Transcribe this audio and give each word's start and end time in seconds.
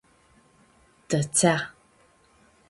Tãtsea. 1.09 1.57